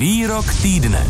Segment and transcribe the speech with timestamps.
[0.00, 1.04] Výrok týdne.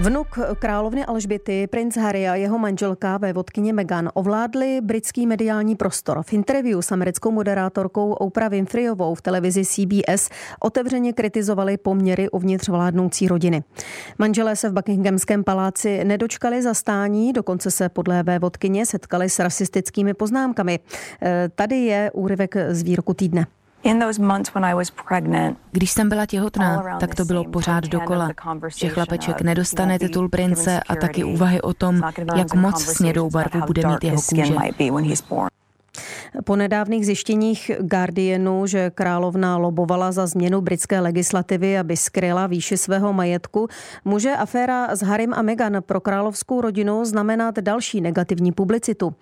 [0.00, 6.22] Vnuk královny Alžběty, princ Harry a jeho manželka vodkyně Meghan ovládli britský mediální prostor.
[6.22, 10.28] V interview s americkou moderátorkou Oprah Winfreyovou v televizi CBS
[10.60, 13.62] otevřeně kritizovali poměry uvnitř vládnoucí rodiny.
[14.18, 20.78] Manželé se v Buckinghamském paláci nedočkali zastání, dokonce se podle vodkyně setkali s rasistickými poznámkami.
[21.22, 23.46] E, tady je úryvek z výroku týdne.
[25.72, 28.28] Když jsem byla těhotná, tak to bylo pořád dokola,
[28.76, 32.00] že chlapeček nedostane titul prince a taky úvahy o tom,
[32.36, 34.54] jak moc snědou barvu bude mít jeho kůže.
[36.44, 43.12] Po nedávných zjištěních Guardianu, že královna lobovala za změnu britské legislativy, aby skryla výši svého
[43.12, 43.68] majetku,
[44.04, 49.14] může aféra s Harrym a Meghan pro královskou rodinu znamenat další negativní publicitu.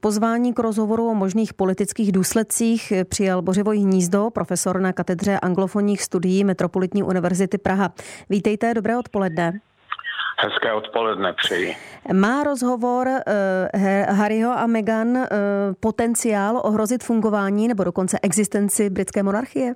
[0.00, 6.44] Pozvání k rozhovoru o možných politických důsledcích přijal Bořivoj Hnízdo, profesor na katedře anglofonních studií
[6.44, 7.94] Metropolitní univerzity Praha.
[8.30, 9.60] Vítejte, dobré odpoledne.
[10.44, 11.76] Hezké odpoledne přeji.
[12.12, 15.24] Má rozhovor uh, Harryho a Meghan uh,
[15.80, 19.74] potenciál ohrozit fungování nebo dokonce existenci britské monarchie?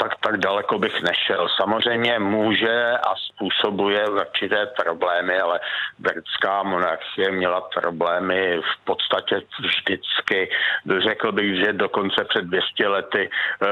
[0.00, 1.48] tak, tak daleko bych nešel.
[1.60, 5.60] Samozřejmě může a způsobuje určité problémy, ale
[5.98, 10.50] britská monarchie měla problémy v podstatě vždycky.
[10.98, 13.66] Řekl bych, že dokonce před 200 lety e,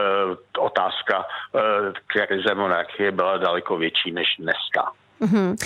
[0.59, 1.59] otázka e,
[2.07, 4.93] krize monarchie byla daleko větší než dneska.
[5.21, 5.57] Mm-hmm.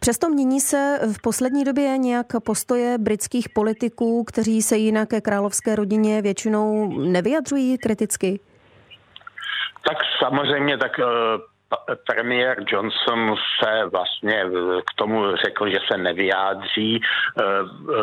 [0.00, 5.76] Přesto mění se v poslední době nějak postoje britských politiků, kteří se jinak ke královské
[5.76, 8.40] rodině většinou nevyjadřují kriticky?
[9.88, 11.04] Tak samozřejmě, tak eh,
[12.06, 14.44] premiér Johnson se vlastně
[14.86, 17.00] k tomu řekl, že se nevyjádří.
[17.00, 17.44] Eh,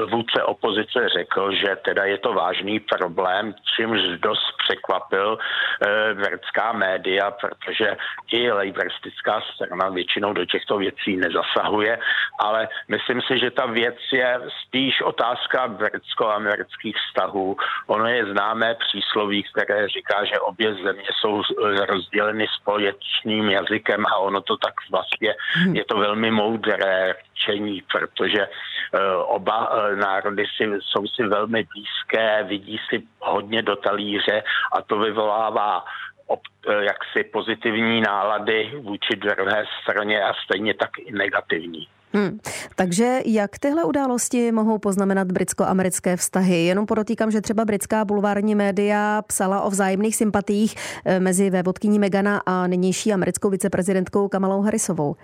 [0.05, 7.31] vůdce opozice řekl, že teda je to vážný problém, čímž dost překvapil eh, britská média,
[7.31, 7.97] protože
[8.31, 11.99] i lejbristická strana většinou do těchto věcí nezasahuje,
[12.39, 17.58] ale myslím si, že ta věc je spíš otázka britsko-amerických vztahů.
[17.87, 21.42] Ono je známé přísloví, které říká, že obě země jsou
[21.87, 25.75] rozděleny společným jazykem a ono to tak vlastně, hmm.
[25.75, 32.43] je to velmi moudré čení, protože uh, oba uh, národy si, jsou si velmi blízké,
[32.43, 35.85] vidí si hodně do talíře a to vyvolává
[36.27, 41.87] ob, uh, jaksi pozitivní nálady vůči druhé straně a stejně tak i negativní.
[42.13, 42.39] Hmm.
[42.75, 46.65] Takže jak tyhle události mohou poznamenat britsko-americké vztahy?
[46.65, 50.75] Jenom podotýkám, že třeba britská bulvární média psala o vzájemných sympatiích
[51.05, 55.15] eh, mezi vévodkyní Megana a nynější americkou viceprezidentkou Kamalou Harrisovou.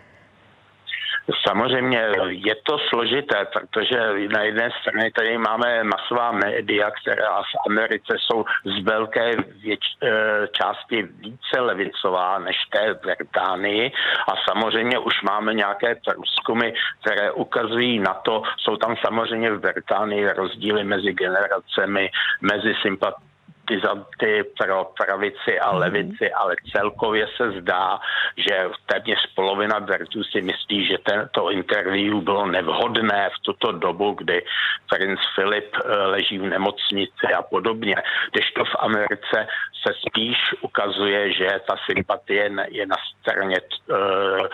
[1.48, 3.98] Samozřejmě je to složité, protože
[4.28, 9.32] na jedné straně tady máme masová média, která v Americe jsou z velké
[9.62, 13.92] věč, eh, části více levicová než té v Británii.
[14.28, 20.28] A samozřejmě už máme nějaké průzkumy, které ukazují na to, jsou tam samozřejmě v Británii
[20.28, 22.10] rozdíly mezi generacemi,
[22.42, 23.33] mezi sympatií
[23.74, 25.80] sympatizanty pro pravici a mhm.
[25.80, 28.00] levici, ale celkově se zdá,
[28.38, 34.44] že téměř polovina Bertů si myslí, že tento interview bylo nevhodné v tuto dobu, kdy
[34.90, 37.96] princ Filip eh, leží v nemocnici a podobně.
[38.32, 39.48] Když to v Americe
[39.88, 44.48] se spíš ukazuje, že ta sympatie je na straně eh,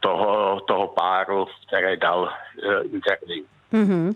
[0.00, 3.53] toho, toho páru, který dal eh, interview.
[3.74, 4.14] Mm-hmm.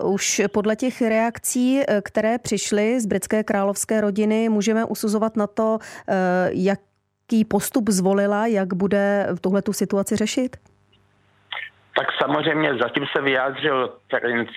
[0.00, 5.46] Uh, už podle těch reakcí, eh, které přišly z britské královské rodiny, můžeme usuzovat na
[5.46, 6.14] to, uh,
[6.48, 10.56] jaký postup zvolila, jak bude tuhle tu situaci řešit?
[11.96, 14.50] Tak samozřejmě zatím se vyjádřil princ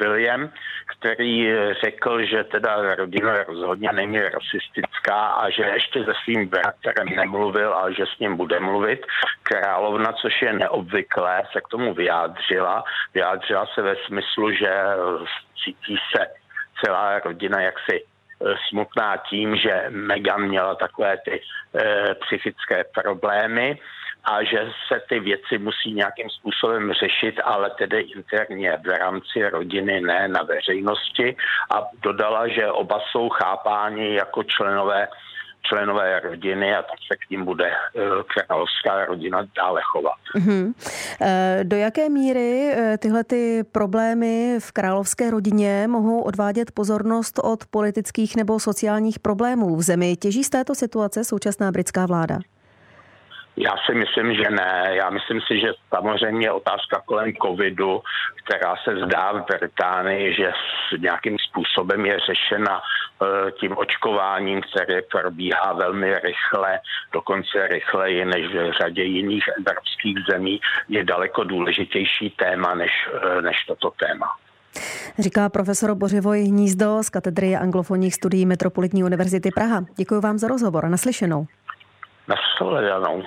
[0.00, 0.50] William,
[0.96, 1.52] který
[1.82, 7.94] řekl, že teda rodina rozhodně není rasistická a že ještě se svým bratrem nemluvil, ale
[7.94, 9.06] že s ním bude mluvit.
[9.42, 12.84] Královna, což je neobvyklé, se k tomu vyjádřila.
[13.14, 14.70] Vyjádřila se ve smyslu, že
[15.64, 16.26] cítí se
[16.84, 21.40] celá rodina jaksi eh, smutná tím, že Meghan měla takové ty
[21.74, 23.78] e, psychické problémy
[24.24, 30.00] a že se ty věci musí nějakým způsobem řešit, ale tedy interně v rámci rodiny,
[30.00, 31.36] ne na veřejnosti.
[31.70, 35.08] A dodala, že oba jsou chápáni jako členové
[35.62, 40.18] členové rodiny a tak se k ním bude eh, královská rodina dále chovat.
[40.36, 40.74] Mm-hmm.
[41.62, 48.36] Do jaké míry eh, tyhle ty problémy v královské rodině mohou odvádět pozornost od politických
[48.36, 50.16] nebo sociálních problémů v zemi?
[50.16, 52.38] Těží z této situace současná britská vláda?
[53.60, 54.90] Já si myslím, že ne.
[54.90, 58.02] Já myslím si, že samozřejmě otázka kolem covidu,
[58.44, 60.52] která se zdá v Británii, že
[60.98, 66.80] nějakým způsobem je řešena eh, tím očkováním, které probíhá velmi rychle,
[67.12, 73.64] dokonce rychleji než v řadě jiných evropských zemí, je daleko důležitější téma než, eh, než
[73.66, 74.26] toto téma.
[75.18, 79.84] Říká profesor Bořivoj Hnízdo z katedry anglofonních studií Metropolitní univerzity Praha.
[79.96, 81.46] Děkuji vám za rozhovor a naslyšenou.
[82.30, 83.22] Nashledanou.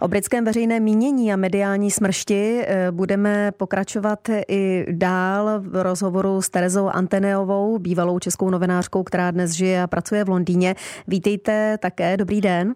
[0.00, 4.18] O britském veřejném mínění a mediální smršti eh, budeme pokračovat
[4.48, 10.24] i dál v rozhovoru s Terezou Anteneovou, bývalou českou novinářkou, která dnes žije a pracuje
[10.24, 10.74] v Londýně.
[11.06, 12.74] Vítejte také, dobrý den.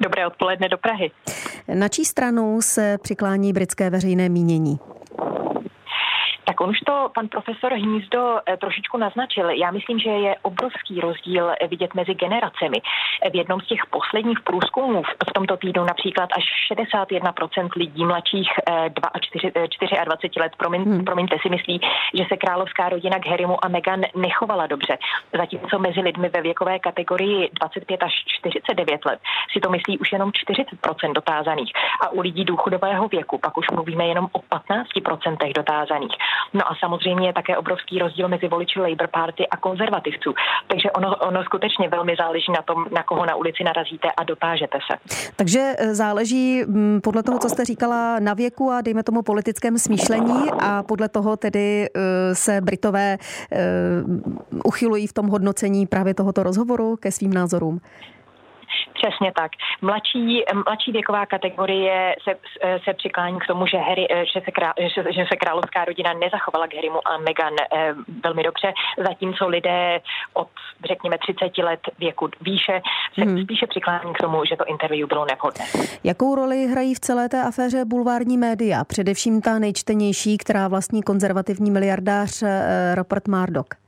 [0.00, 1.10] Dobré odpoledne do Prahy.
[1.74, 4.78] Na čí stranu se přiklání britské veřejné mínění?
[6.44, 9.50] Tak on už to pan profesor Hnízdo eh, trošičku naznačil.
[9.50, 12.82] Já myslím, že je obrovský rozdíl eh, vidět mezi generacemi.
[13.22, 18.48] Eh, v jednom z těch posledních průzkumů v tomto týdnu například až 61% lidí mladších
[18.94, 21.04] 24 let, promiň, hmm.
[21.04, 21.80] promiňte si myslí,
[22.14, 24.98] že se královská rodina k Harrymu a Meghan nechovala dobře.
[25.36, 29.20] Zatímco mezi lidmi ve věkové kategorii 25 až 49 let
[29.52, 31.72] si to myslí už jenom 40% dotázaných.
[32.00, 36.12] A u lidí důchodového věku pak už mluvíme jenom o 15% dotázaných.
[36.54, 40.34] No a samozřejmě je také obrovský rozdíl mezi voliči Labour Party a konzervativců.
[40.68, 44.78] Takže ono, ono skutečně velmi záleží na tom, na koho na ulici narazíte a dotážete
[44.90, 45.18] se.
[45.36, 46.62] Takže eh, záleží
[47.02, 51.36] podle toho, co jste říkala, na věku a dejme tomu politickém smýšlení a podle toho
[51.36, 53.18] tedy eh, se Britové
[53.52, 53.58] eh,
[54.64, 57.80] uchylují v tom hodnocení právě tohoto rozhovoru ke svým názorům.
[59.02, 59.50] Přesně tak.
[59.80, 62.30] Mladší, mladší věková kategorie se,
[62.84, 66.12] se přiklání k tomu, že, Harry, eh, že, se král, že, že se královská rodina
[66.12, 67.94] nezachovala k Harrymu a Meghan eh,
[68.24, 68.72] velmi dobře,
[69.08, 70.00] zatímco lidé
[70.32, 70.48] od,
[70.88, 72.80] řekněme, 30 let věku výše
[73.14, 73.42] se hmm.
[73.42, 75.64] spíše přiklání k tomu, že to interview bylo nevhodné.
[76.04, 78.84] Jakou roli hrají v celé té aféře bulvární média?
[78.84, 83.81] Především ta nejčtenější, která vlastní konzervativní miliardář eh, Robert Murdoch.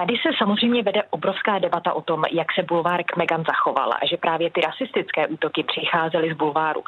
[0.00, 4.06] Tady se samozřejmě vede obrovská debata o tom, jak se bulvár k Megan zachoval a
[4.10, 6.82] že právě ty rasistické útoky přicházely z bulváru.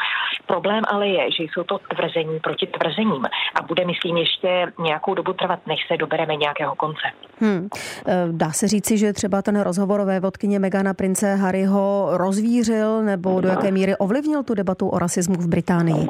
[0.46, 3.24] Problém ale je, že jsou to tvrzení proti tvrzením
[3.54, 7.06] a bude, myslím, ještě nějakou dobu trvat, než se dobereme nějakého konce.
[7.40, 7.68] Hmm.
[8.06, 13.40] E, dá se říci, že třeba ten rozhovor ve vodkyně Megana prince Harryho rozvířil nebo
[13.40, 16.06] do jaké míry ovlivnil tu debatu o rasismu v Británii?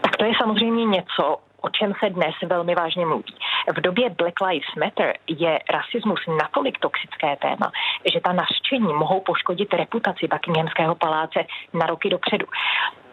[0.00, 3.34] Tak to je samozřejmě něco, o čem se dnes velmi vážně mluví.
[3.76, 7.72] V době Black Lives Matter je rasismus natolik toxické téma,
[8.12, 12.46] že ta nařčení mohou poškodit reputaci Buckinghamského paláce na roky dopředu.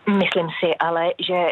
[0.08, 1.52] Myslím si ale, že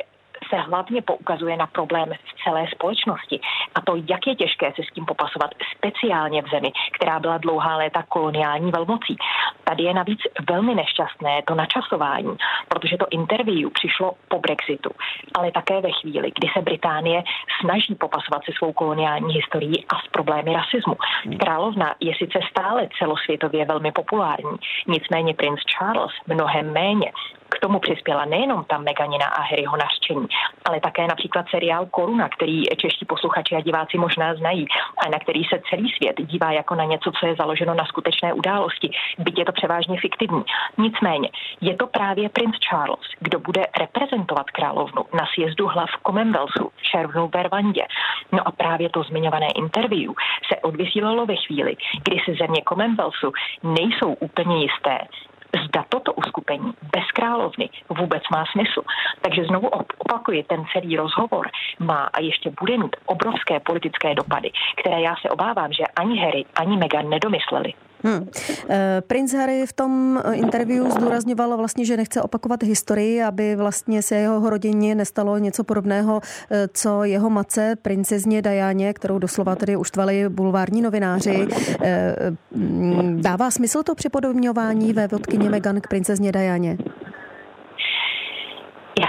[0.52, 3.40] se hlavně poukazuje na problém v celé společnosti.
[3.76, 7.78] A to, jak je těžké se s tím popasovat, speciálně v zemi, která byla dlouhá
[7.78, 9.18] léta koloniální velmocí.
[9.64, 10.20] Tady je navíc
[10.50, 12.38] velmi nešťastné to načasování,
[12.68, 14.90] protože to interview přišlo po Brexitu,
[15.36, 17.24] ale také ve chvíli, kdy se Británie
[17.62, 20.96] snaží popasovat se svou koloniální historií a s problémy rasismu.
[21.40, 24.58] Královna je sice stále celosvětově velmi populární,
[24.88, 27.12] nicméně princ Charles mnohem méně.
[27.64, 30.28] Tomu přispěla nejenom ta Meganina a Harryho nařčení,
[30.66, 34.66] ale také například seriál Koruna, který čeští posluchači a diváci možná znají,
[35.06, 38.34] a na který se celý svět dívá jako na něco, co je založeno na skutečné
[38.34, 40.44] události, byť je to převážně fiktivní.
[40.78, 41.30] Nicméně
[41.62, 47.28] je to právě princ Charles, kdo bude reprezentovat královnu na sjezdu hlav Commonwealthu v červnu
[47.28, 47.86] v Rwandě.
[48.32, 50.12] No a právě to zmiňované interview
[50.54, 53.32] se odvysílalo ve chvíli, kdy se země Commonwealthu
[53.64, 54.98] nejsou úplně jisté,
[55.68, 58.82] zda toto uskupení bez královny vůbec má smysl.
[59.22, 59.68] Takže znovu
[59.98, 65.30] opakuji, ten celý rozhovor má a ještě bude mít obrovské politické dopady, které já se
[65.30, 67.74] obávám, že ani Harry, ani Meghan nedomysleli.
[68.04, 68.28] Hmm.
[69.08, 74.50] Prince Harry v tom interview zdůrazňoval vlastně, že nechce opakovat historii, aby vlastně se jeho
[74.50, 80.82] rodině nestalo něco podobného, eh, co jeho matce, princezně Dajáně, kterou doslova tedy uštvali bulvární
[80.82, 81.48] novináři.
[81.82, 82.16] Eh,
[82.56, 86.78] mm, dává smysl to připodobňování ve vodkyně Meghan k princezně Dajáně?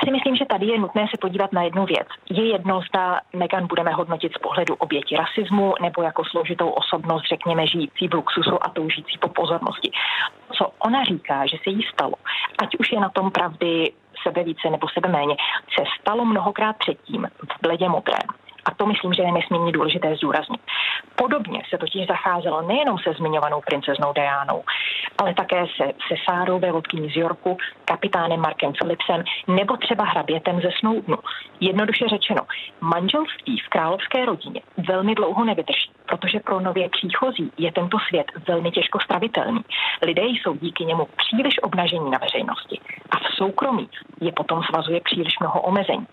[0.05, 2.09] Si myslím, že tady je nutné se podívat na jednu věc.
[2.31, 7.67] Je jedno, zda Megan budeme hodnotit z pohledu oběti rasismu nebo jako složitou osobnost, řekněme,
[7.67, 9.91] žijící v luxusu a toužící po pozornosti.
[10.53, 12.15] Co ona říká, že se jí stalo,
[12.63, 13.93] ať už je na tom pravdy
[14.23, 15.37] sebe více nebo sebe méně,
[15.79, 18.29] se stalo mnohokrát předtím v bledě modrém.
[18.65, 20.61] A to myslím, že je nesmírně důležité zdůraznit.
[21.17, 24.63] Podobně se totiž zacházelo nejenom se zmiňovanou princeznou Dianou,
[25.19, 30.69] ale také se, se Sárou vévodkyní z Yorku, kapitánem Markem Philipsem nebo třeba hrabětem ze
[30.79, 31.19] Snowdenu.
[31.61, 32.41] Jednoduše řečeno,
[32.81, 38.71] manželství v královské rodině velmi dlouho nevydrží, protože pro nově příchozí je tento svět velmi
[38.71, 39.61] těžko stravitelný.
[40.03, 43.89] Lidé jsou díky němu příliš obnažení na veřejnosti a v soukromí
[44.21, 46.07] je potom svazuje příliš mnoho omezení.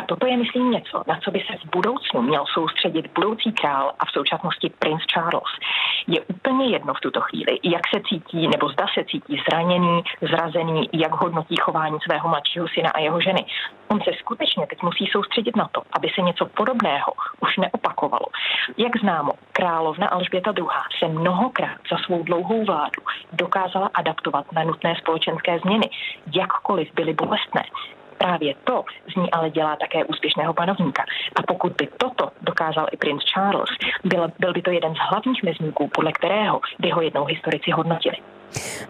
[0.00, 3.92] A toto je, myslím, něco, na co by se v budoucnu měl soustředit budoucí král
[3.98, 5.52] a v současnosti princ Charles.
[6.06, 10.88] Je úplně jedno v tuto chvíli, jak se cítí nebo zda se cítí zraněný, zrazený,
[10.92, 13.44] jak hodnotí chování svého mladšího syna a jeho ženy.
[13.88, 18.26] On se skutečně teď musí soustředit na to, aby se něco podobného už neopakovalo.
[18.76, 20.66] Jak známo, královna Alžběta II.
[20.98, 23.02] se mnohokrát za svou dlouhou vládu
[23.32, 25.90] dokázala adaptovat na nutné společenské změny,
[26.34, 27.62] jakkoliv byly bolestné.
[28.24, 31.02] Právě to z ní ale dělá také úspěšného panovníka.
[31.36, 33.70] A pokud by toto dokázal i princ Charles,
[34.04, 38.16] byl, byl by to jeden z hlavních mezníků, podle kterého by ho jednou historici hodnotili.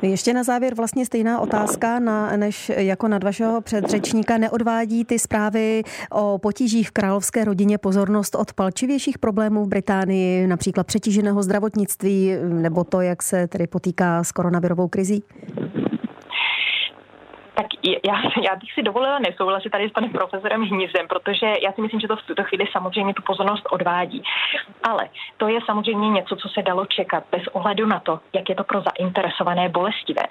[0.03, 4.39] Ještě na závěr vlastně stejná otázka na, než jako nad vašeho předřečníka.
[4.39, 5.83] Neodvádí ty zprávy
[6.13, 12.85] o potížích v královské rodině pozornost od palčivějších problémů v Británii, například přetíženého zdravotnictví nebo
[12.85, 15.23] to, jak se tedy potýká s koronavirovou krizí?
[17.83, 22.01] Já, já bych si dovolila nesouhlasit tady s panem profesorem Hnízdem, protože já si myslím,
[22.01, 24.23] že to v tuto chvíli samozřejmě tu pozornost odvádí.
[24.83, 28.55] Ale to je samozřejmě něco, co se dalo čekat bez ohledu na to, jak je
[28.55, 30.23] to pro zainteresované bolestivé.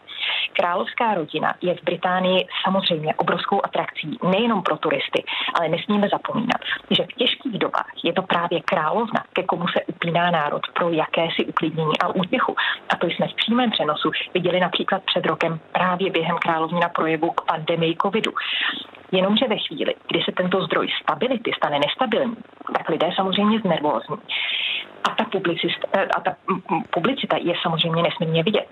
[0.53, 7.03] Královská rodina je v Británii samozřejmě obrovskou atrakcí nejenom pro turisty, ale nesmíme zapomínat, že
[7.03, 11.99] v těžkých dobách je to právě královna, ke komu se upíná národ pro jakési uklidnění
[11.99, 12.55] a útěchu.
[12.89, 17.31] A to jsme v přímém přenosu viděli například před rokem právě během královny na projevu
[17.31, 18.31] k pandemii covidu.
[19.11, 22.37] Jenomže ve chvíli, kdy se tento zdroj stability stane nestabilní,
[22.77, 24.17] tak lidé samozřejmě znervózní.
[25.03, 25.25] A ta,
[25.93, 26.35] eh, a ta
[26.89, 28.67] publicita je samozřejmě nesmírně vidět.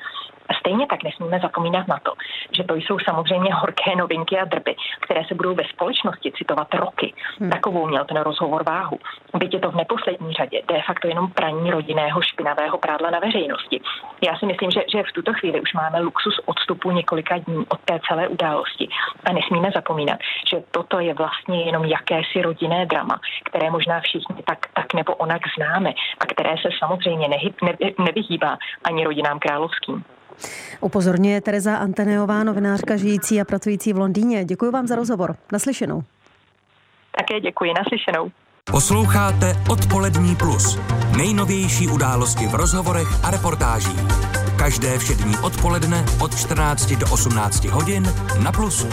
[0.59, 2.13] Stejně tak nesmíme zapomínat na to,
[2.57, 7.13] že to jsou samozřejmě horké novinky a drby, které se budou ve společnosti citovat roky.
[7.39, 7.49] Hmm.
[7.49, 8.99] Takovou měl ten rozhovor váhu.
[9.37, 13.81] Byť je to v neposlední řadě de facto jenom praní rodinného špinavého prádla na veřejnosti.
[14.27, 17.79] Já si myslím, že, že v tuto chvíli už máme luxus odstupu několika dní od
[17.79, 18.87] té celé události.
[19.25, 23.19] A nesmíme zapomínat, že toto je vlastně jenom jakési rodinné drama,
[23.49, 27.73] které možná všichni tak, tak nebo onak známe a které se samozřejmě nehyb, ne,
[28.05, 30.03] nevyhýbá ani rodinám královským.
[30.81, 34.45] Upozorňuje Tereza Anteneová, novinářka žijící a pracující v Londýně.
[34.45, 35.35] Děkuji vám za rozhovor.
[35.51, 36.03] Naslyšenou.
[37.17, 37.73] Také děkuji.
[37.73, 38.31] Naslyšenou.
[38.71, 40.79] Posloucháte Odpolední plus.
[41.17, 44.01] Nejnovější události v rozhovorech a reportážích.
[44.59, 48.03] Každé všední odpoledne od 14 do 18 hodin
[48.43, 48.87] na Plusu.